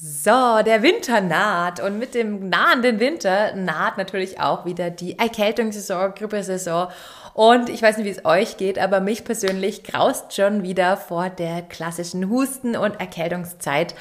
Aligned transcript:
So, 0.00 0.62
der 0.64 0.84
Winter 0.84 1.20
naht 1.20 1.80
und 1.80 1.98
mit 1.98 2.14
dem 2.14 2.48
nahenden 2.48 3.00
Winter 3.00 3.56
naht 3.56 3.98
natürlich 3.98 4.38
auch 4.38 4.64
wieder 4.64 4.90
die 4.90 5.18
Erkältungssaison, 5.18 6.14
Grippesaison 6.14 6.86
und 7.34 7.68
ich 7.68 7.82
weiß 7.82 7.96
nicht, 7.96 8.06
wie 8.06 8.10
es 8.10 8.24
euch 8.24 8.58
geht, 8.58 8.78
aber 8.78 9.00
mich 9.00 9.24
persönlich 9.24 9.82
graust 9.82 10.36
schon 10.36 10.62
wieder 10.62 10.96
vor 10.96 11.30
der 11.30 11.62
klassischen 11.62 12.30
Husten- 12.30 12.76
und 12.76 13.00
Erkältungszeit. 13.00 13.96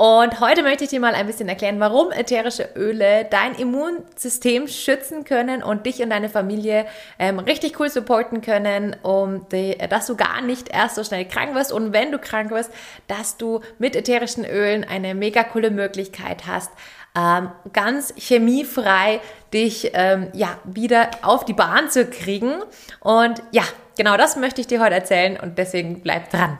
Und 0.00 0.38
heute 0.38 0.62
möchte 0.62 0.84
ich 0.84 0.90
dir 0.90 1.00
mal 1.00 1.16
ein 1.16 1.26
bisschen 1.26 1.48
erklären, 1.48 1.80
warum 1.80 2.12
ätherische 2.12 2.68
Öle 2.76 3.24
dein 3.24 3.56
Immunsystem 3.56 4.68
schützen 4.68 5.24
können 5.24 5.60
und 5.60 5.86
dich 5.86 6.00
und 6.00 6.10
deine 6.10 6.28
Familie 6.28 6.86
ähm, 7.18 7.40
richtig 7.40 7.80
cool 7.80 7.90
supporten 7.90 8.40
können, 8.40 8.94
um 9.02 9.48
die, 9.48 9.76
dass 9.90 10.06
du 10.06 10.14
gar 10.14 10.40
nicht 10.40 10.68
erst 10.72 10.94
so 10.94 11.02
schnell 11.02 11.24
krank 11.24 11.52
wirst 11.56 11.72
und 11.72 11.92
wenn 11.92 12.12
du 12.12 12.20
krank 12.20 12.52
wirst, 12.52 12.70
dass 13.08 13.38
du 13.38 13.60
mit 13.80 13.96
ätherischen 13.96 14.44
Ölen 14.44 14.84
eine 14.84 15.16
mega 15.16 15.42
coole 15.42 15.72
Möglichkeit 15.72 16.46
hast, 16.46 16.70
ähm, 17.16 17.50
ganz 17.72 18.14
chemiefrei 18.16 19.18
dich 19.52 19.90
ähm, 19.94 20.28
ja 20.32 20.58
wieder 20.62 21.10
auf 21.22 21.44
die 21.44 21.54
Bahn 21.54 21.90
zu 21.90 22.06
kriegen. 22.06 22.52
Und 23.00 23.42
ja, 23.50 23.64
genau 23.96 24.16
das 24.16 24.36
möchte 24.36 24.60
ich 24.60 24.68
dir 24.68 24.80
heute 24.80 24.94
erzählen 24.94 25.40
und 25.40 25.58
deswegen 25.58 26.02
bleib 26.02 26.30
dran. 26.30 26.56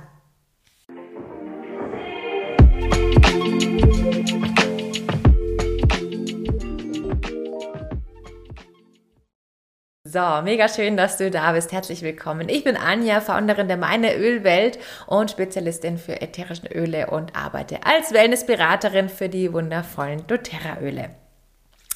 So, 10.10 10.40
mega 10.42 10.68
schön, 10.70 10.96
dass 10.96 11.18
du 11.18 11.30
da 11.30 11.52
bist. 11.52 11.70
Herzlich 11.70 12.00
willkommen. 12.00 12.48
Ich 12.48 12.64
bin 12.64 12.78
Anja, 12.78 13.20
Founderin 13.20 13.68
der 13.68 13.76
Meine 13.76 14.16
Ölwelt 14.16 14.78
und 15.06 15.30
Spezialistin 15.30 15.98
für 15.98 16.22
ätherische 16.22 16.66
Öle 16.68 17.10
und 17.10 17.36
arbeite 17.36 17.84
als 17.84 18.14
Wellnessberaterin 18.14 19.10
für 19.10 19.28
die 19.28 19.52
wundervollen 19.52 20.26
doTERRA 20.26 20.80
Öle. 20.80 21.10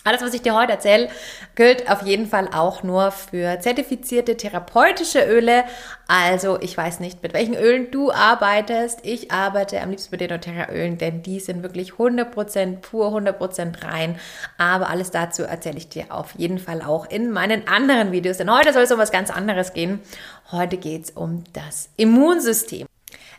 Alles, 0.05 0.21
was 0.21 0.35
ich 0.35 0.43
dir 0.43 0.55
heute 0.57 0.73
erzähle, 0.73 1.09
gilt 1.55 1.89
auf 1.89 2.03
jeden 2.03 2.27
Fall 2.27 2.49
auch 2.53 2.83
nur 2.83 3.13
für 3.13 3.61
zertifizierte 3.61 4.37
therapeutische 4.37 5.25
Öle. 5.25 5.65
Also 6.09 6.61
ich 6.61 6.77
weiß 6.77 6.99
nicht, 6.99 7.23
mit 7.23 7.35
welchen 7.35 7.55
Ölen 7.55 7.93
du 7.93 8.11
arbeitest. 8.11 9.01
Ich 9.05 9.31
arbeite 9.31 9.81
am 9.81 9.91
liebsten 9.91 10.11
mit 10.11 10.21
den 10.21 10.29
doTERRA-Ölen, 10.31 10.99
denn 10.99 11.23
die 11.23 11.39
sind 11.39 11.63
wirklich 11.63 11.93
100% 11.93 12.81
pur, 12.81 13.09
100% 13.09 13.85
rein. 13.85 14.19
Aber 14.59 14.91
alles 14.91 15.13
dazu 15.13 15.45
erzähle 15.45 15.79
ich 15.79 15.89
dir 15.89 16.07
auf 16.09 16.35
jeden 16.37 16.59
Fall 16.59 16.83
auch 16.83 17.09
in 17.09 17.31
meinen 17.31 17.69
anderen 17.69 18.11
Videos. 18.11 18.39
Denn 18.39 18.53
heute 18.53 18.73
soll 18.73 18.83
es 18.83 18.93
um 18.93 18.99
was 18.99 19.13
ganz 19.13 19.31
anderes 19.31 19.73
gehen. 19.73 20.01
Heute 20.51 20.79
geht 20.79 21.05
es 21.05 21.11
um 21.13 21.45
das 21.53 21.91
Immunsystem. 21.97 22.89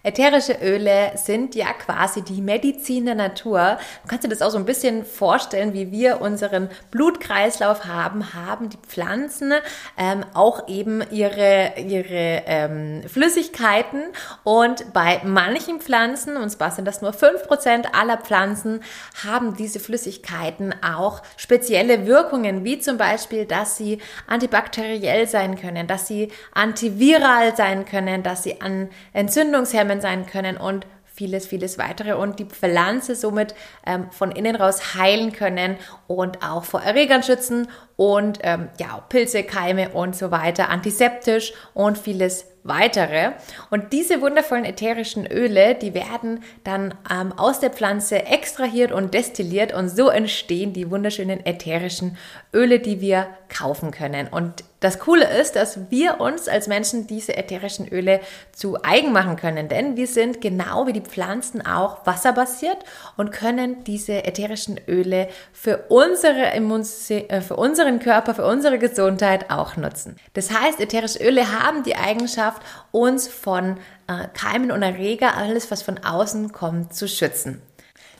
Ätherische 0.06 0.58
Öle 0.62 1.14
sind 1.16 1.56
ja 1.56 1.68
quasi 1.72 2.24
die 2.24 2.42
Medizin 2.42 3.06
der 3.06 3.16
Natur. 3.16 3.78
Du 4.04 4.10
kannst 4.10 4.26
dir 4.26 4.30
das 4.30 4.42
auch 4.42 4.50
so 4.50 4.58
ein 4.58 4.66
bisschen 4.66 5.06
vorstellen, 5.06 5.74
wie 5.74 5.92
wir 5.92 6.20
unseren 6.20 6.70
Blutkreislauf 6.92 7.86
haben, 7.86 8.34
haben 8.34 8.68
die 8.68 8.78
Pflanzen 8.86 9.54
ähm, 9.98 10.26
auch 10.34 10.68
eben 10.68 11.02
ihre, 11.10 11.76
ihre 11.78 12.44
ähm, 12.46 13.04
Flüssigkeiten. 13.08 14.02
Und 14.44 14.92
bei 14.92 15.22
manchen 15.24 15.80
Pflanzen, 15.80 16.36
und 16.36 16.50
zwar 16.50 16.72
sind 16.72 16.86
das 16.86 17.02
nur 17.02 17.14
fünf 17.14 17.48
Prozent 17.48 17.96
aller 17.96 18.18
Pflanzen, 18.18 18.82
haben 19.26 19.56
diese 19.56 19.80
Flüssigkeiten 19.80 20.76
auch 20.84 21.24
spezielle 21.38 22.06
Wirkungen, 22.06 22.66
wie 22.66 22.78
zum 22.80 22.98
Beispiel, 22.98 23.46
dass 23.46 23.78
sie 23.78 24.00
antibakteriell 24.28 25.28
sein 25.28 25.58
können, 25.58 25.88
dass 25.88 26.10
sie 26.10 26.30
antiviral 26.54 27.56
sein 27.56 27.86
können, 27.86 28.22
dass 28.22 28.44
sie 28.44 28.60
an 28.60 28.90
Entzündungshemmen 29.14 29.63
Samen 29.66 30.02
sein 30.02 30.26
können 30.26 30.58
und 30.58 30.86
vieles, 31.14 31.46
vieles 31.46 31.78
weitere 31.78 32.14
und 32.14 32.40
die 32.40 32.46
Pflanze 32.46 33.16
somit 33.16 33.54
ähm, 33.86 34.10
von 34.12 34.32
innen 34.32 34.56
raus 34.56 34.96
heilen 34.96 35.32
können 35.32 35.78
und 36.08 36.44
auch 36.44 36.64
vor 36.64 36.82
Erregern 36.82 37.22
schützen 37.22 37.68
und 37.96 38.40
ähm, 38.42 38.70
ja, 38.80 39.04
Pilze, 39.10 39.44
Keime 39.44 39.90
und 39.90 40.16
so 40.16 40.32
weiter, 40.32 40.70
antiseptisch 40.70 41.54
und 41.76 42.00
vieles 42.00 42.46
weitere. 42.64 43.34
Und 43.70 43.94
diese 43.94 44.22
wundervollen 44.22 44.66
ätherischen 44.66 45.28
Öle, 45.28 45.76
die 45.76 45.94
werden 45.94 46.44
dann 46.64 46.96
ähm, 47.12 47.32
aus 47.34 47.60
der 47.60 47.70
Pflanze 47.70 48.26
extrahiert 48.26 48.92
und 48.92 49.14
destilliert 49.14 49.74
und 49.74 49.90
so 49.90 50.10
entstehen 50.10 50.74
die 50.74 50.90
wunderschönen 50.90 51.46
ätherischen 51.46 52.18
Öle, 52.54 52.80
die 52.80 53.02
wir 53.02 53.28
kaufen 53.50 53.92
können. 53.92 54.28
Und 54.30 54.64
das 54.84 55.00
Coole 55.00 55.40
ist, 55.40 55.56
dass 55.56 55.90
wir 55.90 56.20
uns 56.20 56.50
als 56.50 56.68
Menschen 56.68 57.08
diese 57.08 57.38
ätherischen 57.38 57.88
Öle 57.88 58.20
zu 58.52 58.84
eigen 58.84 59.14
machen 59.14 59.38
können, 59.38 59.70
denn 59.70 59.96
wir 59.96 60.08
sind 60.08 60.42
genau 60.42 60.88
wie 60.88 60.94
die 60.94 61.00
Pflanzen 61.00 61.66
auch 61.66 62.06
wasserbasiert 62.06 62.80
und 63.16 63.32
können 63.32 63.86
diese 63.86 64.26
ätherischen 64.26 64.78
Öle 64.86 65.30
für 65.54 65.86
unsere 65.88 66.54
Immuns 66.54 67.10
äh, 67.10 67.40
für 67.40 67.56
unseren 67.56 68.00
Körper, 68.00 68.36
für 68.36 68.46
unsere 68.46 68.78
Gesundheit 68.78 69.50
auch 69.50 69.78
nutzen. 69.78 70.18
Das 70.34 70.52
heißt, 70.52 70.82
ätherische 70.82 71.24
Öle 71.24 71.64
haben 71.64 71.84
die 71.84 71.96
Eigenschaft, 71.96 72.62
uns 72.92 73.30
von 73.30 73.78
äh, 74.08 74.28
Keimen 74.34 74.70
und 74.70 74.84
Erreger, 74.84 75.38
alles 75.38 75.72
was 75.72 75.82
von 75.82 76.04
außen 76.04 76.52
kommt, 76.52 76.94
zu 76.94 77.08
schützen. 77.08 77.62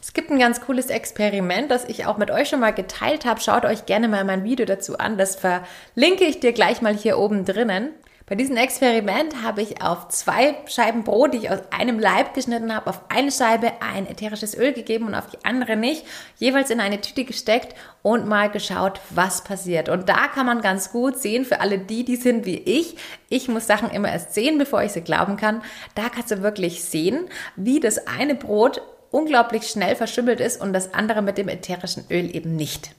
Es 0.06 0.12
gibt 0.12 0.32
ein 0.32 0.38
ganz 0.38 0.60
cooles 0.60 0.88
Experiment, 0.88 1.72
das 1.72 1.86
ich 1.86 2.06
auch 2.06 2.18
mit 2.18 2.30
euch 2.30 2.50
schon 2.50 2.60
mal 2.60 2.74
geteilt 2.74 3.24
habe. 3.24 3.40
Schaut 3.40 3.64
euch 3.64 3.86
gerne 3.86 4.10
mal 4.10 4.26
mein 4.26 4.44
Video 4.44 4.66
dazu 4.66 4.98
an. 4.98 5.18
Das 5.18 5.38
verlinke 5.38 6.26
ich 6.26 6.42
dir 6.42 6.52
gleich 6.52 6.82
mal 6.82 6.94
hier 6.94 7.18
oben 7.18 7.46
drinnen. 7.46 7.92
Bei 8.26 8.36
diesem 8.36 8.58
Experiment 8.58 9.44
habe 9.44 9.62
ich 9.62 9.82
auf 9.82 10.10
zwei 10.10 10.56
Scheiben 10.66 11.06
Brot, 11.06 11.34
die 11.34 11.38
ich 11.38 11.52
aus 11.52 11.60
einem 11.72 12.00
Leib 12.00 12.34
geschnitten 12.34 12.76
habe, 12.76 12.90
auf 12.90 13.00
eine 13.08 13.32
Scheibe 13.32 13.72
ein 13.80 14.06
ätherisches 14.06 14.58
Öl 14.58 14.74
gegeben 14.74 15.08
und 15.08 15.16
auf 15.16 15.28
die 15.28 15.46
andere 15.46 15.78
nicht, 15.78 16.06
jeweils 16.36 16.70
in 16.70 16.82
eine 16.82 17.00
Tüte 17.00 17.24
gesteckt 17.24 17.74
und 18.02 18.28
mal 18.28 18.50
geschaut, 18.50 19.00
was 19.10 19.46
passiert. 19.46 19.88
Und 19.88 20.10
da 20.10 20.28
kann 20.28 20.46
man 20.46 20.62
ganz 20.62 20.92
gut 20.92 21.18
sehen, 21.18 21.46
für 21.46 21.62
alle 21.62 21.80
die, 21.80 22.04
die 22.04 22.18
sind 22.18 22.46
wie 22.46 22.58
ich, 22.58 22.98
ich 23.30 23.48
muss 23.48 23.68
Sachen 23.68 23.90
immer 23.90 24.12
erst 24.12 24.34
sehen, 24.34 24.58
bevor 24.58 24.84
ich 24.84 24.92
sie 24.92 25.02
glauben 25.02 25.38
kann, 25.38 25.62
da 25.96 26.10
kannst 26.10 26.32
du 26.32 26.42
wirklich 26.42 26.84
sehen, 26.84 27.30
wie 27.56 27.80
das 27.80 28.08
eine 28.08 28.36
Brot 28.36 28.82
unglaublich 29.14 29.68
schnell 29.68 29.96
verschimmelt 29.96 30.40
ist 30.40 30.60
und 30.60 30.74
das 30.74 30.94
andere 30.94 31.22
mit 31.22 31.38
dem 31.38 31.48
ätherischen 31.48 32.06
Öl 32.10 32.36
eben 32.36 32.56
nicht. 32.56 32.92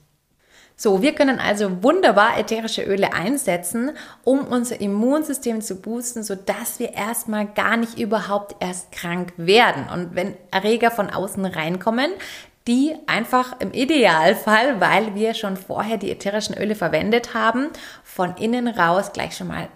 So, 0.77 1.03
wir 1.03 1.15
können 1.15 1.39
also 1.39 1.83
wunderbar 1.83 2.39
ätherische 2.39 2.83
Öle 2.83 3.13
einsetzen, 3.13 3.93
um 4.25 4.41
unser 4.41 4.81
Immunsystem 4.81 5.61
zu 5.61 5.77
boosten, 5.77 6.25
sodass 6.25 6.81
wir 6.81 6.95
erstmal 6.95 7.47
gar 7.47 7.77
nicht 7.77 7.99
überhaupt 7.99 8.57
erst 8.61 8.91
krank 8.91 9.33
werden. 9.37 9.87
Und 9.93 10.17
wenn 10.17 10.37
Erreger 10.51 10.91
von 10.91 11.11
außen 11.11 11.45
reinkommen, 11.45 12.11
die 12.67 12.95
einfach 13.07 13.61
im 13.61 13.73
Idealfall, 13.73 14.81
weil 14.81 15.15
wir 15.15 15.35
schon 15.35 15.57
vorher 15.57 15.97
die 15.97 16.11
ätherischen 16.11 16.57
Öle 16.57 16.75
verwendet 16.75 17.35
haben, 17.35 17.69
von 18.03 18.37
innen 18.37 18.67
raus 18.67 19.13
gleich 19.13 19.37
schon 19.37 19.49
mal 19.49 19.69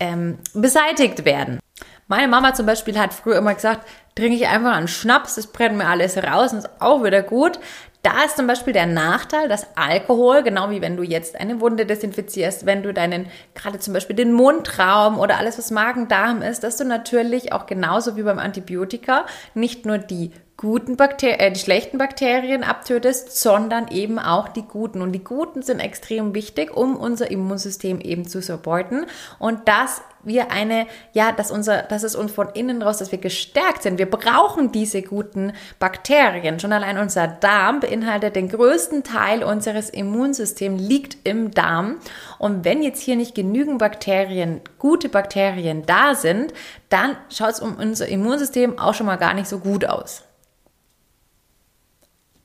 ähm, 0.00 0.38
beseitigt 0.52 1.24
werden. 1.24 1.60
Meine 2.08 2.28
Mama 2.28 2.52
zum 2.52 2.66
Beispiel 2.66 2.98
hat 2.98 3.14
früher 3.14 3.38
immer 3.38 3.54
gesagt, 3.54 3.88
trinke 4.14 4.36
ich 4.36 4.48
einfach 4.48 4.72
einen 4.72 4.88
Schnaps, 4.88 5.36
das 5.36 5.46
brennt 5.46 5.76
mir 5.76 5.86
alles 5.86 6.16
raus 6.16 6.52
und 6.52 6.58
ist 6.58 6.70
auch 6.80 7.04
wieder 7.04 7.22
gut. 7.22 7.58
Da 8.02 8.24
ist 8.24 8.36
zum 8.36 8.48
Beispiel 8.48 8.72
der 8.72 8.86
Nachteil, 8.86 9.48
dass 9.48 9.76
Alkohol, 9.76 10.42
genau 10.42 10.70
wie 10.70 10.82
wenn 10.82 10.96
du 10.96 11.04
jetzt 11.04 11.38
eine 11.38 11.60
Wunde 11.60 11.86
desinfizierst, 11.86 12.66
wenn 12.66 12.82
du 12.82 12.92
deinen, 12.92 13.26
gerade 13.54 13.78
zum 13.78 13.94
Beispiel 13.94 14.16
den 14.16 14.32
Mundraum 14.32 15.20
oder 15.20 15.38
alles, 15.38 15.56
was 15.56 15.70
Magen-Darm 15.70 16.42
ist, 16.42 16.64
dass 16.64 16.76
du 16.76 16.84
natürlich 16.84 17.52
auch 17.52 17.66
genauso 17.66 18.16
wie 18.16 18.24
beim 18.24 18.40
Antibiotika 18.40 19.24
nicht 19.54 19.86
nur 19.86 19.98
die 19.98 20.32
guten 20.56 20.96
Bakterien, 20.96 21.40
äh, 21.40 21.52
die 21.52 21.60
schlechten 21.60 21.98
Bakterien 21.98 22.64
abtötest, 22.64 23.40
sondern 23.40 23.88
eben 23.88 24.18
auch 24.18 24.48
die 24.48 24.62
guten. 24.62 25.00
Und 25.00 25.12
die 25.12 25.22
guten 25.22 25.62
sind 25.62 25.80
extrem 25.80 26.34
wichtig, 26.34 26.76
um 26.76 26.96
unser 26.96 27.30
Immunsystem 27.30 28.00
eben 28.00 28.26
zu 28.26 28.42
supporten. 28.42 29.06
Und 29.38 29.68
dass 29.68 30.02
wir 30.24 30.50
eine, 30.50 30.86
ja, 31.12 31.32
dass 31.32 31.50
unser, 31.50 31.82
dass 31.82 32.02
es 32.02 32.14
uns 32.14 32.32
von 32.32 32.48
innen 32.54 32.82
raus, 32.82 32.98
dass 32.98 33.12
wir 33.12 33.18
gestärkt 33.18 33.82
sind. 33.82 33.98
Wir 33.98 34.10
brauchen 34.10 34.72
diese 34.72 35.02
guten 35.02 35.52
Bakterien. 35.78 36.60
Schon 36.60 36.72
allein 36.72 36.98
unser 36.98 37.26
Darm 37.26 37.80
beinhaltet 37.80 38.36
den 38.36 38.48
größten 38.48 39.04
Teil 39.04 39.42
unseres 39.42 39.90
Immunsystems, 39.90 40.80
liegt 40.80 41.16
im 41.24 41.50
Darm. 41.50 41.96
Und 42.38 42.64
wenn 42.64 42.82
jetzt 42.82 43.02
hier 43.02 43.16
nicht 43.16 43.34
genügend 43.34 43.78
Bakterien, 43.78 44.60
gute 44.78 45.08
Bakterien 45.08 45.84
da 45.86 46.14
sind, 46.14 46.52
dann 46.88 47.16
schaut 47.30 47.52
es 47.52 47.60
um 47.60 47.76
unser 47.76 48.08
Immunsystem 48.08 48.78
auch 48.78 48.94
schon 48.94 49.06
mal 49.06 49.16
gar 49.16 49.34
nicht 49.34 49.48
so 49.48 49.58
gut 49.58 49.84
aus. 49.84 50.24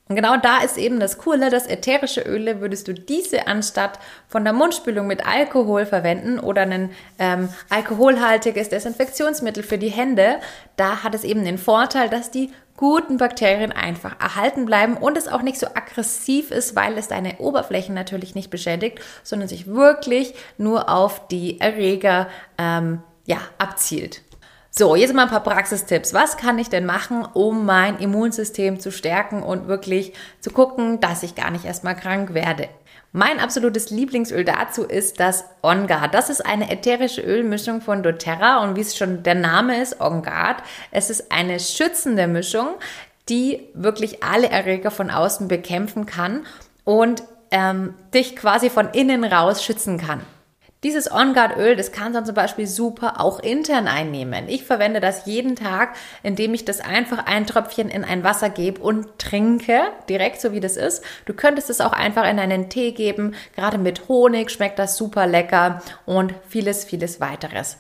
Und 0.07 0.15
genau 0.15 0.37
da 0.37 0.59
ist 0.59 0.77
eben 0.77 0.99
das 0.99 1.17
Coole, 1.17 1.49
dass 1.49 1.67
ätherische 1.67 2.21
Öle 2.21 2.61
würdest 2.61 2.87
du 2.87 2.93
diese 2.93 3.47
anstatt 3.47 3.99
von 4.27 4.43
der 4.43 4.53
Mundspülung 4.53 5.07
mit 5.07 5.25
Alkohol 5.25 5.85
verwenden 5.85 6.39
oder 6.39 6.61
ein 6.61 6.91
ähm, 7.19 7.49
alkoholhaltiges 7.69 8.69
Desinfektionsmittel 8.69 9.63
für 9.63 9.77
die 9.77 9.89
Hände. 9.89 10.37
Da 10.77 11.03
hat 11.03 11.13
es 11.13 11.23
eben 11.23 11.43
den 11.43 11.57
Vorteil, 11.57 12.09
dass 12.09 12.31
die 12.31 12.51
guten 12.77 13.17
Bakterien 13.17 13.71
einfach 13.71 14.19
erhalten 14.21 14.65
bleiben 14.65 14.95
und 14.95 15.17
es 15.17 15.27
auch 15.27 15.41
nicht 15.41 15.59
so 15.59 15.67
aggressiv 15.67 16.51
ist, 16.51 16.75
weil 16.75 16.97
es 16.97 17.07
deine 17.07 17.39
Oberflächen 17.39 17.95
natürlich 17.95 18.35
nicht 18.35 18.51
beschädigt, 18.51 18.99
sondern 19.23 19.49
sich 19.49 19.67
wirklich 19.67 20.35
nur 20.57 20.87
auf 20.87 21.27
die 21.27 21.59
Erreger 21.59 22.27
ähm, 22.57 23.01
ja, 23.25 23.39
abzielt. 23.57 24.21
So, 24.77 24.95
jetzt 24.95 25.15
mal 25.15 25.23
ein 25.23 25.29
paar 25.29 25.41
Praxistipps. 25.41 26.13
Was 26.13 26.37
kann 26.37 26.59
ich 26.59 26.69
denn 26.69 26.85
machen, 26.85 27.25
um 27.33 27.65
mein 27.65 27.97
Immunsystem 27.97 28.79
zu 28.79 28.91
stärken 28.91 29.41
und 29.41 29.67
wirklich 29.67 30.13
zu 30.39 30.51
gucken, 30.51 30.99
dass 30.99 31.23
ich 31.23 31.33
gar 31.33 31.49
nicht 31.49 31.65
erstmal 31.65 31.95
krank 31.95 32.35
werde? 32.35 32.69
Mein 33.11 33.39
absolutes 33.39 33.89
Lieblingsöl 33.89 34.45
dazu 34.45 34.83
ist 34.83 35.19
das 35.19 35.45
On 35.63 35.87
Guard. 35.87 36.13
Das 36.13 36.29
ist 36.29 36.45
eine 36.45 36.69
ätherische 36.69 37.21
Ölmischung 37.21 37.81
von 37.81 38.03
doTERRA 38.03 38.61
und 38.61 38.75
wie 38.75 38.81
es 38.81 38.95
schon 38.95 39.23
der 39.23 39.33
Name 39.33 39.81
ist, 39.81 39.99
On 39.99 40.21
Guard. 40.21 40.61
Es 40.91 41.09
ist 41.09 41.31
eine 41.31 41.59
schützende 41.59 42.27
Mischung, 42.27 42.75
die 43.29 43.67
wirklich 43.73 44.23
alle 44.23 44.49
Erreger 44.49 44.91
von 44.91 45.09
außen 45.09 45.47
bekämpfen 45.47 46.05
kann 46.05 46.45
und 46.83 47.23
ähm, 47.49 47.95
dich 48.13 48.35
quasi 48.35 48.69
von 48.69 48.89
innen 48.89 49.23
raus 49.23 49.63
schützen 49.63 49.97
kann. 49.97 50.21
Dieses 50.83 51.11
On-Guard-Öl, 51.11 51.75
das 51.75 51.91
kann 51.91 52.13
man 52.13 52.23
zum 52.23 52.35
Beispiel 52.35 52.67
super 52.67 53.19
auch 53.19 53.39
intern 53.39 53.87
einnehmen. 53.87 54.47
Ich 54.47 54.63
verwende 54.63 54.99
das 54.99 55.25
jeden 55.25 55.55
Tag, 55.55 55.95
indem 56.21 56.53
ich 56.53 56.65
das 56.65 56.81
einfach 56.81 57.25
ein 57.25 57.47
Tröpfchen 57.47 57.89
in 57.89 58.03
ein 58.03 58.23
Wasser 58.23 58.51
gebe 58.51 58.79
und 58.79 59.17
trinke, 59.17 59.81
direkt 60.07 60.39
so 60.39 60.51
wie 60.51 60.59
das 60.59 60.77
ist. 60.77 61.03
Du 61.25 61.33
könntest 61.33 61.71
es 61.71 61.81
auch 61.81 61.93
einfach 61.93 62.29
in 62.29 62.37
einen 62.37 62.69
Tee 62.69 62.91
geben. 62.91 63.33
Gerade 63.55 63.79
mit 63.79 64.07
Honig 64.07 64.51
schmeckt 64.51 64.77
das 64.77 64.97
super 64.97 65.25
lecker 65.25 65.81
und 66.05 66.35
vieles, 66.47 66.85
vieles 66.85 67.19
weiteres. 67.19 67.77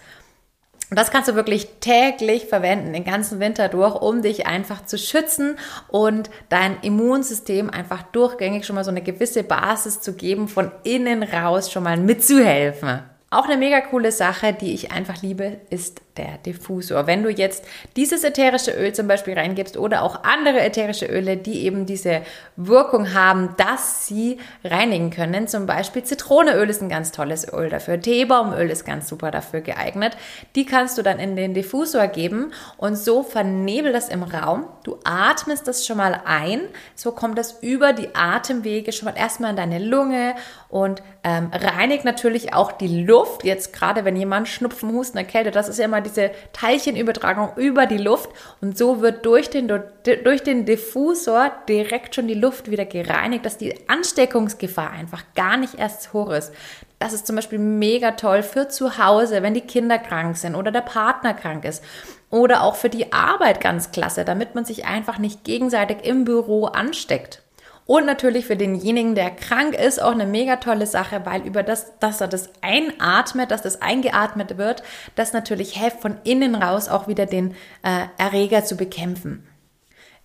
Und 0.89 0.97
das 0.97 1.11
kannst 1.11 1.27
du 1.27 1.35
wirklich 1.35 1.67
täglich 1.81 2.45
verwenden, 2.45 2.93
den 2.93 3.03
ganzen 3.03 3.39
Winter 3.41 3.67
durch, 3.67 3.95
um 3.95 4.21
dich 4.21 4.47
einfach 4.47 4.85
zu 4.85 4.97
schützen 4.97 5.57
und 5.89 6.29
dein 6.47 6.79
Immunsystem 6.81 7.69
einfach 7.69 8.03
durchgängig 8.03 8.65
schon 8.65 8.75
mal 8.75 8.85
so 8.85 8.91
eine 8.91 9.01
gewisse 9.01 9.43
Basis 9.43 9.99
zu 9.99 10.13
geben, 10.13 10.47
von 10.47 10.71
innen 10.83 11.23
raus 11.23 11.71
schon 11.71 11.83
mal 11.83 11.97
mitzuhelfen. 11.97 13.01
Auch 13.29 13.45
eine 13.45 13.57
mega 13.57 13.81
coole 13.81 14.13
Sache, 14.13 14.53
die 14.53 14.73
ich 14.73 14.91
einfach 14.93 15.21
liebe, 15.21 15.59
ist 15.69 16.01
der 16.17 16.37
Diffusor. 16.39 17.07
Wenn 17.07 17.23
du 17.23 17.29
jetzt 17.29 17.65
dieses 17.95 18.23
ätherische 18.23 18.71
Öl 18.71 18.93
zum 18.93 19.07
Beispiel 19.07 19.33
reingibst 19.33 19.77
oder 19.77 20.03
auch 20.03 20.23
andere 20.23 20.59
ätherische 20.61 21.05
Öle, 21.05 21.37
die 21.37 21.65
eben 21.65 21.85
diese 21.85 22.21
Wirkung 22.55 23.13
haben, 23.13 23.55
dass 23.57 24.07
sie 24.07 24.39
reinigen 24.63 25.09
können, 25.09 25.47
zum 25.47 25.65
Beispiel 25.65 26.03
Zitroneöl 26.03 26.69
ist 26.69 26.81
ein 26.81 26.89
ganz 26.89 27.11
tolles 27.11 27.51
Öl 27.53 27.69
dafür, 27.69 27.99
Teebaumöl 27.99 28.69
ist 28.69 28.85
ganz 28.85 29.07
super 29.07 29.31
dafür 29.31 29.61
geeignet, 29.61 30.17
die 30.55 30.65
kannst 30.65 30.97
du 30.97 31.03
dann 31.03 31.19
in 31.19 31.35
den 31.35 31.53
Diffusor 31.53 32.07
geben 32.07 32.51
und 32.77 32.97
so 32.97 33.23
vernebelt 33.23 33.95
das 33.95 34.09
im 34.09 34.23
Raum. 34.23 34.65
Du 34.83 34.97
atmest 35.03 35.67
das 35.67 35.85
schon 35.85 35.97
mal 35.97 36.21
ein, 36.25 36.61
so 36.95 37.11
kommt 37.11 37.37
das 37.37 37.59
über 37.61 37.93
die 37.93 38.15
Atemwege 38.15 38.91
schon 38.91 39.05
mal 39.05 39.17
erstmal 39.17 39.51
in 39.51 39.57
deine 39.57 39.79
Lunge 39.79 40.35
und 40.69 41.01
ähm, 41.23 41.51
reinigt 41.53 42.05
natürlich 42.05 42.53
auch 42.53 42.71
die 42.71 43.03
Luft. 43.03 43.43
Jetzt 43.43 43.73
gerade 43.73 44.05
wenn 44.05 44.15
jemand 44.15 44.47
Schnupfen, 44.47 44.91
Husten, 44.91 45.17
Erkälte, 45.17 45.51
das 45.51 45.69
ist 45.69 45.79
ja 45.79 45.85
immer 45.85 46.01
diese 46.07 46.31
Teilchenübertragung 46.53 47.51
über 47.55 47.85
die 47.85 47.97
Luft 47.97 48.29
und 48.61 48.77
so 48.77 49.01
wird 49.01 49.25
durch 49.25 49.49
den, 49.49 49.67
durch 49.67 50.43
den 50.43 50.65
Diffusor 50.65 51.51
direkt 51.67 52.15
schon 52.15 52.27
die 52.27 52.33
Luft 52.33 52.71
wieder 52.71 52.85
gereinigt, 52.85 53.45
dass 53.45 53.57
die 53.57 53.75
Ansteckungsgefahr 53.87 54.91
einfach 54.91 55.23
gar 55.35 55.57
nicht 55.57 55.75
erst 55.75 56.13
hoch 56.13 56.31
ist. 56.31 56.51
Das 56.99 57.13
ist 57.13 57.27
zum 57.27 57.35
Beispiel 57.35 57.59
mega 57.59 58.11
toll 58.11 58.41
für 58.41 58.69
zu 58.69 58.97
Hause, 58.97 59.43
wenn 59.43 59.53
die 59.53 59.61
Kinder 59.61 59.99
krank 59.99 60.35
sind 60.35 60.55
oder 60.55 60.71
der 60.71 60.81
Partner 60.81 61.33
krank 61.33 61.63
ist. 61.63 61.83
Oder 62.29 62.63
auch 62.63 62.75
für 62.75 62.89
die 62.89 63.13
Arbeit 63.13 63.61
ganz 63.61 63.91
klasse, 63.91 64.25
damit 64.25 64.55
man 64.55 64.65
sich 64.65 64.85
einfach 64.85 65.17
nicht 65.17 65.43
gegenseitig 65.43 66.03
im 66.03 66.25
Büro 66.25 66.65
ansteckt. 66.65 67.41
Und 67.87 68.05
natürlich 68.05 68.45
für 68.45 68.57
denjenigen, 68.57 69.15
der 69.15 69.31
krank 69.31 69.73
ist, 69.73 70.01
auch 70.03 70.11
eine 70.11 70.25
mega 70.25 70.57
tolle 70.57 70.85
Sache, 70.85 71.21
weil 71.23 71.47
über 71.47 71.63
das, 71.63 71.97
dass 71.99 72.19
er 72.19 72.27
das 72.27 72.49
einatmet, 72.61 73.49
dass 73.49 73.61
das 73.61 73.81
eingeatmet 73.81 74.57
wird, 74.57 74.83
das 75.15 75.31
natürlich 75.31 75.81
hilft, 75.81 76.01
von 76.01 76.17
innen 76.25 76.53
raus 76.53 76.89
auch 76.89 77.07
wieder 77.07 77.25
den 77.25 77.55
äh, 77.83 78.05
Erreger 78.17 78.65
zu 78.65 78.75
bekämpfen. 78.75 79.47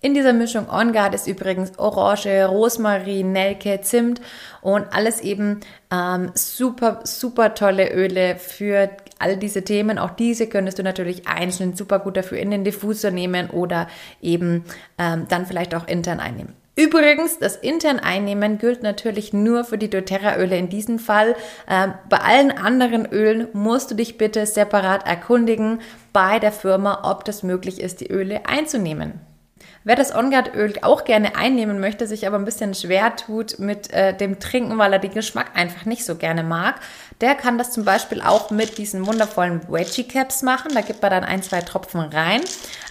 In 0.01 0.13
dieser 0.13 0.33
Mischung 0.33 0.69
On 0.69 0.91
Guard 0.91 1.15
ist 1.15 1.27
übrigens 1.27 1.79
Orange, 1.79 2.45
Rosmarin, 2.45 3.31
Nelke, 3.31 3.79
Zimt 3.79 4.19
und 4.61 4.85
alles 4.91 5.21
eben 5.21 5.61
ähm, 5.89 6.31
super, 6.33 6.99
super 7.05 7.53
tolle 7.53 7.89
Öle 7.93 8.35
für 8.35 8.89
all 9.19 9.37
diese 9.37 9.63
Themen. 9.63 9.97
Auch 9.97 10.09
diese 10.09 10.47
könntest 10.47 10.79
du 10.79 10.83
natürlich 10.83 11.29
einzeln 11.29 11.77
super 11.77 11.99
gut 11.99 12.17
dafür 12.17 12.39
in 12.39 12.51
den 12.51 12.65
Diffusor 12.65 13.11
nehmen 13.11 13.49
oder 13.51 13.87
eben 14.21 14.65
ähm, 14.97 15.27
dann 15.29 15.45
vielleicht 15.45 15.73
auch 15.73 15.87
intern 15.87 16.19
einnehmen. 16.19 16.53
Übrigens, 16.75 17.37
das 17.37 17.55
intern 17.55 17.99
Einnehmen 17.99 18.57
gilt 18.57 18.81
natürlich 18.81 19.31
nur 19.31 19.63
für 19.63 19.77
die 19.77 19.91
doTERRA-Öle 19.91 20.57
in 20.57 20.69
diesem 20.69 20.97
Fall. 20.97 21.35
Ähm, 21.69 21.93
bei 22.09 22.17
allen 22.17 22.51
anderen 22.51 23.05
Ölen 23.05 23.47
musst 23.53 23.91
du 23.91 23.95
dich 23.95 24.17
bitte 24.17 24.47
separat 24.47 25.05
erkundigen 25.05 25.81
bei 26.13 26.39
der 26.39 26.51
Firma, 26.51 27.09
ob 27.11 27.25
das 27.25 27.43
möglich 27.43 27.79
ist, 27.79 28.01
die 28.01 28.09
Öle 28.09 28.47
einzunehmen. 28.47 29.19
Wer 29.85 29.97
das 29.97 30.15
OnGuard-Öl 30.15 30.75
auch 30.81 31.03
gerne 31.03 31.35
einnehmen 31.35 31.79
möchte, 31.79 32.07
sich 32.07 32.25
aber 32.25 32.37
ein 32.37 32.45
bisschen 32.45 32.73
schwer 32.73 33.15
tut 33.15 33.59
mit 33.59 33.91
äh, 33.91 34.15
dem 34.15 34.39
Trinken, 34.39 34.77
weil 34.77 34.93
er 34.93 34.99
den 34.99 35.13
Geschmack 35.13 35.51
einfach 35.55 35.85
nicht 35.85 36.05
so 36.05 36.15
gerne 36.15 36.43
mag, 36.43 36.75
der 37.19 37.35
kann 37.35 37.57
das 37.57 37.71
zum 37.71 37.83
Beispiel 37.83 38.21
auch 38.21 38.49
mit 38.49 38.77
diesen 38.77 39.05
wundervollen 39.05 39.61
Veggie 39.69 40.07
Caps 40.07 40.41
machen. 40.41 40.71
Da 40.73 40.81
gibt 40.81 41.01
man 41.01 41.11
dann 41.11 41.23
ein, 41.23 41.43
zwei 41.43 41.61
Tropfen 41.61 41.99
rein. 41.99 42.41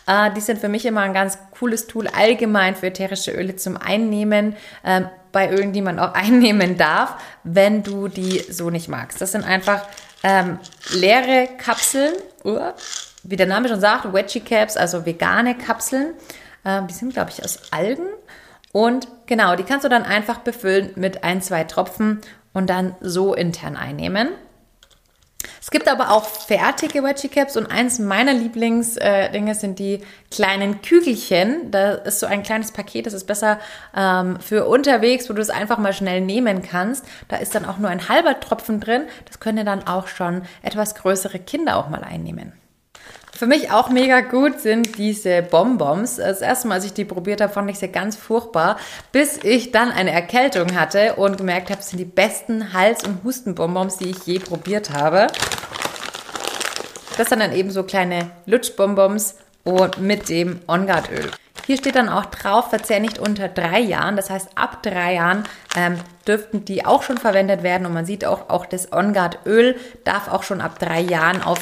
Äh, 0.07 0.33
die 0.33 0.41
sind 0.41 0.61
für 0.61 0.69
mich 0.69 0.85
immer 0.85 1.01
ein 1.01 1.15
ganz 1.15 1.39
cooles 1.59 1.87
Tool 1.87 2.09
allgemein 2.09 2.77
für 2.77 2.89
ätherische 2.89 3.33
Öle 3.33 3.57
zum 3.57 3.77
Einnehmen. 3.79 4.55
Äh, 4.83 5.03
bei 5.33 5.51
Ölen, 5.51 5.73
die 5.73 5.81
man 5.81 5.99
auch 5.99 6.13
einnehmen 6.15 6.77
darf, 6.77 7.17
wenn 7.43 7.83
du 7.83 8.09
die 8.09 8.45
so 8.51 8.71
nicht 8.71 8.89
magst. 8.89 9.21
Das 9.21 9.33
sind 9.33 9.45
einfach 9.45 9.87
ähm, 10.23 10.59
leere 10.91 11.49
Kapseln, 11.59 12.13
uh, 12.45 12.73
wie 13.25 13.37
der 13.37 13.47
Name 13.47 13.69
schon 13.69 13.81
sagt, 13.81 14.13
Veggie 14.13 14.41
Caps, 14.41 14.77
also 14.77 15.05
vegane 15.05 15.57
Kapseln. 15.57 16.15
Ähm, 16.65 16.87
die 16.87 16.95
sind, 16.95 17.13
glaube 17.13 17.31
ich, 17.31 17.45
aus 17.45 17.73
Algen. 17.73 18.07
Und 18.73 19.09
genau, 19.27 19.57
die 19.57 19.65
kannst 19.65 19.85
du 19.85 19.89
dann 19.89 20.05
einfach 20.05 20.39
befüllen 20.39 20.91
mit 20.97 21.25
ein, 21.25 21.43
zwei 21.43 21.65
Tropfen 21.65 22.21
und 22.53 22.71
dann 22.71 22.95
so 23.01 23.35
intern 23.35 23.77
einnehmen. 23.77 24.29
Es 25.61 25.71
gibt 25.71 25.89
aber 25.89 26.11
auch 26.11 26.25
fertige 26.25 27.03
Wedgie 27.03 27.29
Caps 27.29 27.57
und 27.57 27.67
eins 27.67 27.99
meiner 27.99 28.33
Lieblingsdinge 28.33 29.51
äh, 29.51 29.55
sind 29.55 29.79
die 29.79 30.01
kleinen 30.31 30.83
Kügelchen. 30.83 31.71
Da 31.71 31.93
ist 31.93 32.21
so 32.21 32.27
ein 32.27 32.43
kleines 32.43 32.73
Paket, 32.73 33.07
das 33.07 33.13
ist 33.13 33.27
besser 33.27 33.59
ähm, 33.97 34.39
für 34.41 34.67
unterwegs, 34.67 35.29
wo 35.29 35.35
du 35.35 35.41
es 35.41 35.51
einfach 35.51 35.79
mal 35.79 35.93
schnell 35.93 36.21
nehmen 36.21 36.63
kannst. 36.63 37.05
Da 37.29 37.37
ist 37.37 37.55
dann 37.55 37.65
auch 37.65 37.79
nur 37.79 37.91
ein 37.91 38.09
halber 38.09 38.41
Tropfen 38.41 38.81
drin. 38.81 39.03
Das 39.27 39.41
können 39.41 39.67
dann 39.67 39.87
auch 39.87 40.09
schon 40.09 40.43
etwas 40.63 40.95
größere 40.95 41.39
Kinder 41.39 41.77
auch 41.77 41.89
mal 41.89 42.05
einnehmen. 42.05 42.53
Für 43.35 43.47
mich 43.47 43.73
auch 43.73 43.89
mega 43.89 44.21
gut 44.21 44.61
sind 44.61 44.99
diese 44.99 45.43
Bonbons. 45.43 46.17
Das 46.17 46.43
erste 46.43 46.69
Mal, 46.69 46.75
als 46.75 46.85
ich 46.85 46.93
die 46.93 47.05
probiert 47.05 47.41
habe, 47.41 47.53
fand 47.53 47.71
ich 47.71 47.79
sie 47.79 47.89
ganz 47.89 48.15
furchtbar, 48.15 48.77
bis 49.11 49.39
ich 49.43 49.73
dann 49.73 49.91
eine 49.91 50.13
Erkältung 50.13 50.79
hatte 50.79 51.15
und 51.15 51.39
gemerkt 51.39 51.71
habe, 51.71 51.81
es 51.81 51.89
sind 51.89 51.99
die 51.99 52.05
besten 52.05 52.73
Hals- 52.73 53.05
und 53.05 53.25
Hustenbonbons, 53.25 53.97
die 53.97 54.11
ich 54.11 54.27
je 54.27 54.39
probiert 54.39 54.91
habe. 54.91 55.29
Das 57.17 57.31
sind 57.31 57.41
dann 57.41 57.53
eben 57.53 57.71
so 57.71 57.83
kleine 57.83 58.31
Lutschbonbons 58.47 59.37
und 59.65 59.99
mit 59.99 60.29
dem 60.29 60.61
On-Guard-Öl. 60.69 61.31
Hier 61.67 61.77
steht 61.77 61.97
dann 61.97 62.09
auch 62.09 62.27
drauf, 62.27 62.71
verzehr 62.71 63.01
nicht 63.01 63.19
unter 63.19 63.49
drei 63.49 63.81
Jahren. 63.81 64.17
Das 64.17 64.31
heißt, 64.31 64.51
ab 64.57 64.83
drei 64.83 65.15
Jahren 65.15 65.45
ähm, 65.77 65.97
dürften 66.27 66.65
die 66.65 66.85
auch 66.85 67.03
schon 67.03 67.19
verwendet 67.19 67.63
werden. 67.63 67.87
Und 67.87 67.95
man 67.95 68.05
sieht 68.05 68.25
auch, 68.25 68.51
auch 68.51 68.67
das 68.67 68.93
On-Guard-Öl 68.93 69.77
darf 70.05 70.29
auch 70.29 70.43
schon 70.43 70.61
ab 70.61 70.79
drei 70.79 71.01
Jahren 71.01 71.43
auf 71.43 71.61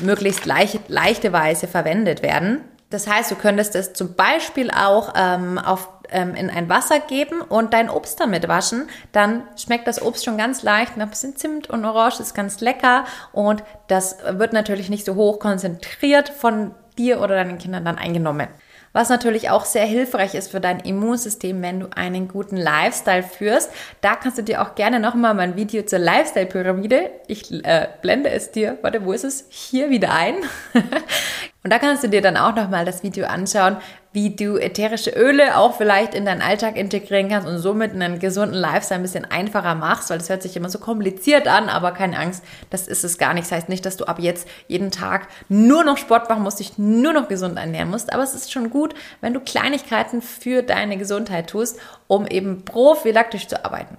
möglichst 0.00 0.46
leicht, 0.46 0.88
leichte 0.88 1.32
Weise 1.32 1.66
verwendet 1.66 2.22
werden. 2.22 2.60
Das 2.90 3.06
heißt, 3.06 3.30
du 3.30 3.36
könntest 3.36 3.74
es 3.74 3.94
zum 3.94 4.14
Beispiel 4.14 4.70
auch 4.70 5.14
ähm, 5.16 5.58
auf, 5.58 5.88
ähm, 6.10 6.34
in 6.34 6.50
ein 6.50 6.68
Wasser 6.68 7.00
geben 7.00 7.40
und 7.40 7.72
dein 7.72 7.88
Obst 7.88 8.20
damit 8.20 8.48
waschen. 8.48 8.88
Dann 9.12 9.44
schmeckt 9.56 9.86
das 9.86 10.02
Obst 10.02 10.24
schon 10.24 10.36
ganz 10.36 10.62
leicht, 10.62 10.98
ein 10.98 11.08
bisschen 11.08 11.36
Zimt 11.36 11.70
und 11.70 11.84
Orange 11.84 12.20
ist 12.20 12.34
ganz 12.34 12.60
lecker 12.60 13.04
und 13.32 13.64
das 13.88 14.18
wird 14.28 14.52
natürlich 14.52 14.90
nicht 14.90 15.06
so 15.06 15.14
hoch 15.14 15.38
konzentriert 15.38 16.28
von 16.28 16.74
dir 16.98 17.20
oder 17.22 17.34
deinen 17.34 17.56
Kindern 17.56 17.86
dann 17.86 17.96
eingenommen. 17.96 18.48
Was 18.92 19.08
natürlich 19.08 19.50
auch 19.50 19.64
sehr 19.64 19.86
hilfreich 19.86 20.34
ist 20.34 20.50
für 20.50 20.60
dein 20.60 20.80
Immunsystem, 20.80 21.62
wenn 21.62 21.80
du 21.80 21.88
einen 21.94 22.28
guten 22.28 22.56
Lifestyle 22.56 23.22
führst. 23.22 23.70
Da 24.00 24.16
kannst 24.16 24.38
du 24.38 24.42
dir 24.42 24.62
auch 24.62 24.74
gerne 24.74 25.00
nochmal 25.00 25.34
mein 25.34 25.56
Video 25.56 25.82
zur 25.82 25.98
Lifestyle-Pyramide, 25.98 27.10
ich 27.26 27.64
äh, 27.64 27.88
blende 28.02 28.30
es 28.30 28.50
dir, 28.50 28.78
warte, 28.82 29.04
wo 29.04 29.12
ist 29.12 29.24
es? 29.24 29.46
Hier 29.48 29.90
wieder 29.90 30.12
ein. 30.12 30.36
Und 31.64 31.72
da 31.72 31.78
kannst 31.78 32.02
du 32.02 32.08
dir 32.08 32.22
dann 32.22 32.36
auch 32.36 32.56
nochmal 32.56 32.84
das 32.84 33.04
Video 33.04 33.26
anschauen, 33.26 33.76
wie 34.12 34.34
du 34.34 34.56
ätherische 34.56 35.10
Öle 35.10 35.56
auch 35.56 35.76
vielleicht 35.76 36.12
in 36.12 36.26
deinen 36.26 36.42
Alltag 36.42 36.76
integrieren 36.76 37.28
kannst 37.28 37.46
und 37.46 37.58
somit 37.58 37.92
einen 37.92 38.18
gesunden 38.18 38.58
Lifestyle 38.58 38.98
ein 38.98 39.02
bisschen 39.02 39.30
einfacher 39.30 39.76
machst, 39.76 40.10
weil 40.10 40.18
das 40.18 40.28
hört 40.28 40.42
sich 40.42 40.56
immer 40.56 40.68
so 40.68 40.80
kompliziert 40.80 41.46
an, 41.46 41.68
aber 41.68 41.92
keine 41.92 42.18
Angst, 42.18 42.42
das 42.70 42.88
ist 42.88 43.04
es 43.04 43.16
gar 43.16 43.32
nicht. 43.32 43.44
Das 43.44 43.52
heißt 43.52 43.68
nicht, 43.68 43.86
dass 43.86 43.96
du 43.96 44.06
ab 44.06 44.18
jetzt 44.18 44.48
jeden 44.66 44.90
Tag 44.90 45.28
nur 45.48 45.84
noch 45.84 45.98
Sport 45.98 46.28
machen 46.28 46.42
musst, 46.42 46.58
dich 46.58 46.78
nur 46.78 47.12
noch 47.12 47.28
gesund 47.28 47.56
ernähren 47.56 47.90
musst, 47.90 48.12
aber 48.12 48.24
es 48.24 48.34
ist 48.34 48.52
schon 48.52 48.68
gut, 48.68 48.94
wenn 49.20 49.32
du 49.32 49.40
Kleinigkeiten 49.40 50.20
für 50.20 50.62
deine 50.62 50.98
Gesundheit 50.98 51.48
tust, 51.48 51.78
um 52.08 52.26
eben 52.26 52.64
prophylaktisch 52.64 53.46
zu 53.46 53.64
arbeiten. 53.64 53.96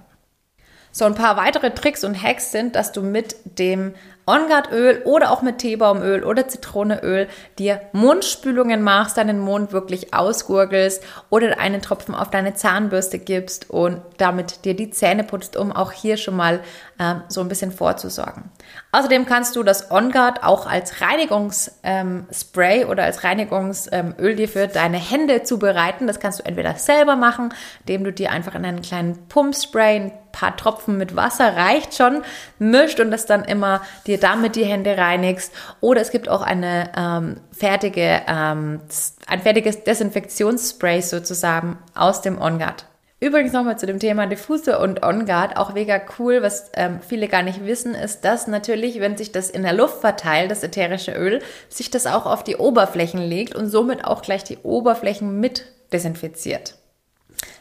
So 0.92 1.06
ein 1.06 1.16
paar 1.16 1.36
weitere 1.36 1.70
Tricks 1.70 2.04
und 2.04 2.22
Hacks 2.22 2.52
sind, 2.52 2.76
dass 2.76 2.92
du 2.92 3.02
mit 3.02 3.34
dem 3.58 3.94
On-Guard-Öl 4.26 5.02
oder 5.04 5.30
auch 5.30 5.42
mit 5.42 5.58
Teebaumöl 5.58 6.24
oder 6.24 6.48
Zitroneöl 6.48 7.28
dir 7.58 7.80
Mundspülungen 7.92 8.82
machst, 8.82 9.16
deinen 9.16 9.38
Mund 9.38 9.72
wirklich 9.72 10.14
ausgurgelst 10.14 11.02
oder 11.30 11.58
einen 11.58 11.82
Tropfen 11.82 12.14
auf 12.14 12.30
deine 12.30 12.54
Zahnbürste 12.54 13.18
gibst 13.18 13.70
und 13.70 14.00
damit 14.18 14.64
dir 14.64 14.74
die 14.74 14.90
Zähne 14.90 15.24
putzt, 15.24 15.56
um 15.56 15.72
auch 15.72 15.92
hier 15.92 16.16
schon 16.16 16.36
mal 16.36 16.60
ähm, 16.98 17.22
so 17.28 17.40
ein 17.40 17.48
bisschen 17.48 17.72
vorzusorgen. 17.72 18.44
Außerdem 18.92 19.26
kannst 19.26 19.56
du 19.56 19.62
das 19.62 19.90
On-Guard 19.90 20.42
auch 20.42 20.66
als 20.66 21.00
Reinigungsspray 21.00 22.82
ähm, 22.82 22.88
oder 22.88 23.04
als 23.04 23.24
Reinigungsöl 23.24 24.36
dir 24.36 24.48
für 24.48 24.68
deine 24.68 24.98
Hände 24.98 25.42
zubereiten. 25.42 26.06
Das 26.06 26.20
kannst 26.20 26.40
du 26.40 26.44
entweder 26.44 26.74
selber 26.74 27.16
machen, 27.16 27.52
indem 27.80 28.04
du 28.04 28.12
dir 28.12 28.30
einfach 28.30 28.54
in 28.54 28.64
einen 28.64 28.82
kleinen 28.82 29.26
Pumpspray 29.28 29.96
ein 29.96 30.12
paar 30.34 30.56
Tropfen 30.56 30.98
mit 30.98 31.14
Wasser 31.16 31.56
reicht 31.56 31.94
schon, 31.94 32.22
mischt 32.58 33.00
und 33.00 33.10
das 33.10 33.24
dann 33.26 33.44
immer 33.44 33.82
dir 34.06 34.13
damit 34.18 34.56
die 34.56 34.64
Hände 34.64 34.96
reinigst. 34.96 35.52
Oder 35.80 36.00
es 36.00 36.10
gibt 36.10 36.28
auch 36.28 36.42
eine 36.42 36.90
ähm, 36.96 37.40
fertige, 37.52 38.22
ähm, 38.26 38.80
ein 39.26 39.40
fertiges 39.40 39.84
Desinfektionsspray 39.84 41.02
sozusagen 41.02 41.78
aus 41.94 42.20
dem 42.22 42.40
On-Guard. 42.40 42.86
Übrigens 43.20 43.52
nochmal 43.52 43.78
zu 43.78 43.86
dem 43.86 44.00
Thema 44.00 44.26
Diffusor 44.26 44.80
und 44.80 45.02
On-Guard, 45.02 45.56
auch 45.56 45.72
mega 45.72 45.98
cool, 46.18 46.42
was 46.42 46.70
ähm, 46.74 46.98
viele 47.00 47.26
gar 47.26 47.42
nicht 47.42 47.64
wissen, 47.64 47.94
ist, 47.94 48.22
dass 48.22 48.48
natürlich, 48.48 49.00
wenn 49.00 49.16
sich 49.16 49.32
das 49.32 49.48
in 49.48 49.62
der 49.62 49.72
Luft 49.72 50.00
verteilt, 50.00 50.50
das 50.50 50.62
ätherische 50.62 51.12
Öl, 51.12 51.40
sich 51.70 51.90
das 51.90 52.06
auch 52.06 52.26
auf 52.26 52.44
die 52.44 52.56
Oberflächen 52.56 53.20
legt 53.20 53.54
und 53.54 53.68
somit 53.68 54.04
auch 54.04 54.20
gleich 54.20 54.44
die 54.44 54.58
Oberflächen 54.58 55.40
mit 55.40 55.64
desinfiziert. 55.90 56.74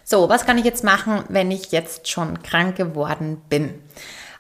So, 0.04 0.28
was 0.28 0.46
kann 0.46 0.58
ich 0.58 0.66
jetzt 0.66 0.84
machen, 0.84 1.24
wenn 1.30 1.50
ich 1.50 1.72
jetzt 1.72 2.10
schon 2.10 2.44
krank 2.44 2.76
geworden 2.76 3.42
bin? 3.48 3.74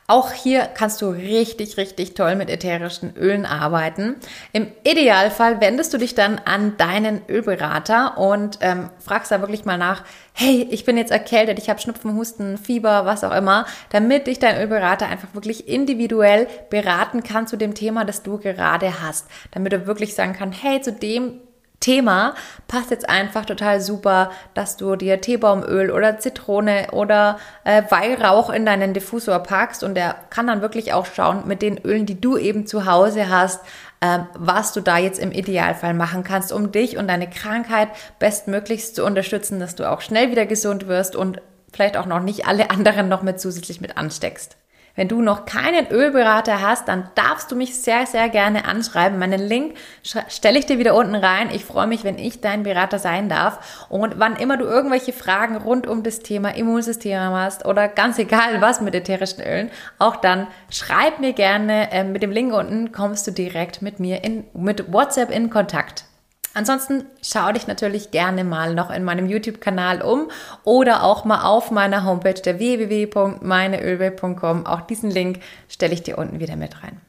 Auch 0.07 0.33
hier 0.33 0.65
kannst 0.65 1.01
du 1.01 1.09
richtig, 1.09 1.77
richtig 1.77 2.13
toll 2.13 2.35
mit 2.35 2.49
ätherischen 2.49 3.15
Ölen 3.15 3.45
arbeiten. 3.45 4.17
Im 4.51 4.67
Idealfall 4.83 5.61
wendest 5.61 5.93
du 5.93 5.97
dich 5.97 6.13
dann 6.13 6.39
an 6.43 6.75
deinen 6.75 7.21
Ölberater 7.29 8.17
und 8.17 8.57
ähm, 8.59 8.89
fragst 8.99 9.31
da 9.31 9.39
wirklich 9.39 9.63
mal 9.63 9.77
nach, 9.77 10.03
hey, 10.33 10.67
ich 10.69 10.83
bin 10.83 10.97
jetzt 10.97 11.11
erkältet, 11.11 11.57
ich 11.57 11.69
habe 11.69 11.79
Schnupfen, 11.79 12.15
Husten, 12.15 12.57
Fieber, 12.57 13.05
was 13.05 13.23
auch 13.23 13.33
immer, 13.33 13.65
damit 13.91 14.27
dich 14.27 14.39
dein 14.39 14.59
Ölberater 14.59 15.07
einfach 15.07 15.33
wirklich 15.33 15.69
individuell 15.69 16.47
beraten 16.69 17.23
kann 17.23 17.47
zu 17.47 17.55
dem 17.55 17.73
Thema, 17.73 18.03
das 18.03 18.23
du 18.23 18.39
gerade 18.39 19.01
hast. 19.01 19.27
Damit 19.51 19.71
er 19.71 19.87
wirklich 19.87 20.15
sagen 20.15 20.33
kann, 20.33 20.51
hey, 20.51 20.81
zu 20.81 20.91
dem 20.91 21.39
Thema 21.83 22.33
passt 22.67 22.91
jetzt 22.91 23.09
einfach 23.09 23.45
total 23.45 23.81
super, 23.81 24.31
dass 24.53 24.77
du 24.77 24.95
dir 24.95 25.19
Teebaumöl 25.19 25.91
oder 25.91 26.17
Zitrone 26.17 26.87
oder 26.91 27.37
äh, 27.65 27.83
Weihrauch 27.89 28.49
in 28.49 28.65
deinen 28.65 28.93
Diffusor 28.93 29.39
packst 29.39 29.83
und 29.83 29.95
der 29.95 30.15
kann 30.29 30.47
dann 30.47 30.61
wirklich 30.61 30.93
auch 30.93 31.05
schauen 31.05 31.43
mit 31.45 31.61
den 31.61 31.77
Ölen, 31.77 32.05
die 32.05 32.19
du 32.19 32.37
eben 32.37 32.65
zu 32.65 32.85
Hause 32.85 33.29
hast, 33.29 33.61
äh, 33.99 34.19
was 34.33 34.71
du 34.71 34.79
da 34.79 34.97
jetzt 34.97 35.19
im 35.19 35.33
Idealfall 35.33 35.93
machen 35.93 36.23
kannst, 36.23 36.53
um 36.53 36.71
dich 36.71 36.97
und 36.97 37.09
deine 37.09 37.29
Krankheit 37.29 37.89
bestmöglichst 38.17 38.95
zu 38.95 39.05
unterstützen, 39.05 39.59
dass 39.59 39.75
du 39.75 39.89
auch 39.89 39.99
schnell 39.99 40.31
wieder 40.31 40.45
gesund 40.45 40.87
wirst 40.87 41.17
und 41.17 41.41
vielleicht 41.73 41.97
auch 41.97 42.05
noch 42.05 42.21
nicht 42.21 42.47
alle 42.47 42.71
anderen 42.71 43.09
noch 43.09 43.23
mit 43.23 43.41
zusätzlich 43.41 43.81
mit 43.81 43.97
ansteckst. 43.97 44.55
Wenn 44.95 45.07
du 45.07 45.23
noch 45.23 45.45
keinen 45.45 45.87
Ölberater 45.87 46.61
hast, 46.61 46.87
dann 46.87 47.09
darfst 47.15 47.51
du 47.51 47.55
mich 47.55 47.81
sehr, 47.81 48.05
sehr 48.05 48.29
gerne 48.29 48.65
anschreiben. 48.65 49.17
Meinen 49.17 49.41
Link 49.41 49.75
stelle 50.03 50.59
ich 50.59 50.67
dir 50.67 50.77
wieder 50.77 50.93
unten 50.93 51.15
rein. 51.15 51.49
Ich 51.51 51.65
freue 51.65 51.87
mich, 51.87 52.03
wenn 52.03 52.19
ich 52.19 52.41
dein 52.41 52.61
Berater 52.61 52.99
sein 52.99 53.27
darf. 53.27 53.87
Und 53.89 54.19
wann 54.19 54.35
immer 54.35 54.55
du 54.55 54.65
irgendwelche 54.65 55.11
Fragen 55.11 55.57
rund 55.57 55.87
um 55.87 56.03
das 56.03 56.19
Thema 56.19 56.55
Immunsystem 56.55 57.19
hast 57.19 57.65
oder 57.65 57.87
ganz 57.87 58.19
egal 58.19 58.61
was 58.61 58.81
mit 58.81 58.93
ätherischen 58.93 59.43
Ölen, 59.43 59.71
auch 59.97 60.17
dann 60.17 60.45
schreib 60.69 61.19
mir 61.19 61.33
gerne. 61.33 61.89
Ähm, 61.91 62.11
mit 62.11 62.21
dem 62.21 62.31
Link 62.31 62.53
unten 62.53 62.91
kommst 62.91 63.25
du 63.25 63.31
direkt 63.31 63.81
mit 63.81 63.99
mir 63.99 64.23
in, 64.23 64.45
mit 64.53 64.93
WhatsApp 64.93 65.31
in 65.31 65.49
Kontakt. 65.49 66.05
Ansonsten 66.53 67.05
schau 67.21 67.51
dich 67.51 67.67
natürlich 67.67 68.11
gerne 68.11 68.43
mal 68.43 68.75
noch 68.75 68.91
in 68.91 69.03
meinem 69.03 69.27
YouTube-Kanal 69.27 70.01
um 70.01 70.29
oder 70.63 71.03
auch 71.03 71.25
mal 71.25 71.43
auf 71.43 71.71
meiner 71.71 72.05
Homepage 72.05 72.33
der 72.33 72.59
www.meineölwelt.com. 72.59 74.65
Auch 74.65 74.81
diesen 74.81 75.09
Link 75.09 75.39
stelle 75.67 75.93
ich 75.93 76.03
dir 76.03 76.17
unten 76.17 76.39
wieder 76.39 76.55
mit 76.55 76.83
rein. 76.83 77.01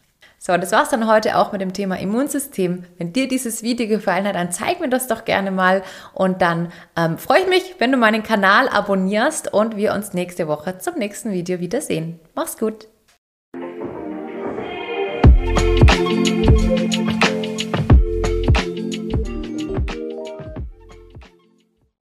So, 0.46 0.54
das 0.58 0.72
war's 0.72 0.90
dann 0.90 1.08
heute 1.08 1.38
auch 1.38 1.52
mit 1.52 1.62
dem 1.62 1.72
Thema 1.72 1.98
Immunsystem. 1.98 2.84
Wenn 2.98 3.14
dir 3.14 3.28
dieses 3.28 3.62
Video 3.62 3.88
gefallen 3.88 4.26
hat, 4.26 4.34
dann 4.34 4.52
zeig 4.52 4.78
mir 4.78 4.90
das 4.90 5.06
doch 5.06 5.24
gerne 5.24 5.50
mal 5.50 5.82
und 6.12 6.42
dann 6.42 6.70
ähm, 6.96 7.16
freue 7.16 7.40
ich 7.40 7.48
mich, 7.48 7.76
wenn 7.78 7.90
du 7.90 7.96
meinen 7.96 8.22
Kanal 8.22 8.68
abonnierst 8.68 9.54
und 9.54 9.78
wir 9.78 9.94
uns 9.94 10.12
nächste 10.12 10.46
Woche 10.46 10.78
zum 10.78 10.98
nächsten 10.98 11.32
Video 11.32 11.60
wiedersehen. 11.60 12.20
Mach's 12.34 12.58
gut! 12.58 12.93